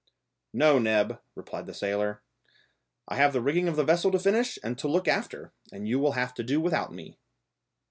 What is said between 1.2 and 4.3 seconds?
replied the sailor; "I have the rigging of the vessel to